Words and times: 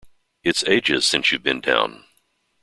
It’s 0.43 0.63
ages 0.63 1.05
since 1.05 1.31
you’ve 1.31 1.43
been 1.43 1.61
down. 1.61 2.05